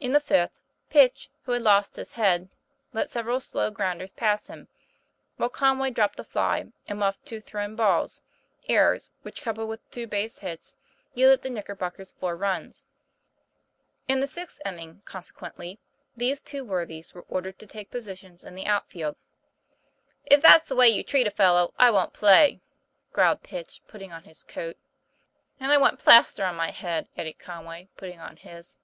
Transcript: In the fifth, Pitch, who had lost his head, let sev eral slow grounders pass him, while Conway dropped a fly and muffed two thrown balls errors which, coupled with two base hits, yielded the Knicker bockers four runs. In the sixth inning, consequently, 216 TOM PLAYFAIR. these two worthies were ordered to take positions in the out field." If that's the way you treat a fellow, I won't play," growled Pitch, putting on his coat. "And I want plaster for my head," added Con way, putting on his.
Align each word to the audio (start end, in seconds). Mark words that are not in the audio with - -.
In 0.00 0.12
the 0.12 0.18
fifth, 0.20 0.58
Pitch, 0.88 1.28
who 1.42 1.52
had 1.52 1.60
lost 1.60 1.96
his 1.96 2.12
head, 2.12 2.48
let 2.94 3.10
sev 3.10 3.26
eral 3.26 3.42
slow 3.42 3.70
grounders 3.70 4.14
pass 4.14 4.46
him, 4.46 4.66
while 5.36 5.50
Conway 5.50 5.90
dropped 5.90 6.18
a 6.18 6.24
fly 6.24 6.72
and 6.86 6.98
muffed 6.98 7.26
two 7.26 7.38
thrown 7.38 7.76
balls 7.76 8.22
errors 8.66 9.10
which, 9.20 9.42
coupled 9.42 9.68
with 9.68 9.86
two 9.90 10.06
base 10.06 10.38
hits, 10.38 10.76
yielded 11.12 11.42
the 11.42 11.50
Knicker 11.50 11.74
bockers 11.74 12.12
four 12.12 12.34
runs. 12.34 12.86
In 14.08 14.20
the 14.20 14.26
sixth 14.26 14.58
inning, 14.64 15.02
consequently, 15.04 15.78
216 16.18 16.20
TOM 16.20 16.20
PLAYFAIR. 16.20 16.24
these 16.24 16.40
two 16.40 16.64
worthies 17.04 17.12
were 17.12 17.26
ordered 17.28 17.58
to 17.58 17.66
take 17.66 17.90
positions 17.90 18.42
in 18.42 18.54
the 18.54 18.64
out 18.64 18.88
field." 18.88 19.16
If 20.24 20.40
that's 20.40 20.64
the 20.64 20.76
way 20.76 20.88
you 20.88 21.02
treat 21.02 21.26
a 21.26 21.30
fellow, 21.30 21.74
I 21.78 21.90
won't 21.90 22.14
play," 22.14 22.62
growled 23.12 23.42
Pitch, 23.42 23.82
putting 23.86 24.14
on 24.14 24.22
his 24.24 24.42
coat. 24.44 24.78
"And 25.60 25.70
I 25.70 25.76
want 25.76 25.98
plaster 25.98 26.46
for 26.48 26.54
my 26.54 26.70
head," 26.70 27.10
added 27.18 27.38
Con 27.38 27.66
way, 27.66 27.90
putting 27.98 28.18
on 28.18 28.38
his. 28.38 28.78